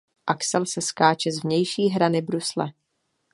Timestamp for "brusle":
2.21-2.73